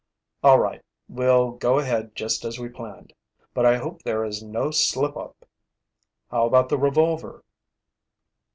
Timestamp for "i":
3.67-3.77